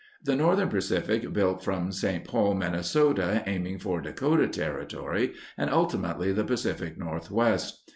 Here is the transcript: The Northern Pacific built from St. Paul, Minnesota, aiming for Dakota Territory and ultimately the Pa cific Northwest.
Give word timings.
The 0.23 0.35
Northern 0.35 0.69
Pacific 0.69 1.31
built 1.31 1.63
from 1.63 1.91
St. 1.91 2.25
Paul, 2.25 2.55
Minnesota, 2.55 3.43
aiming 3.45 3.77
for 3.77 4.01
Dakota 4.01 4.47
Territory 4.47 5.35
and 5.59 5.69
ultimately 5.69 6.31
the 6.33 6.43
Pa 6.43 6.55
cific 6.55 6.97
Northwest. 6.97 7.83